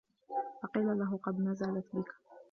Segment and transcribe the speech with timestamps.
[0.63, 2.07] فَقِيلَ لَهُ قَدْ نَزَلَتْ بِك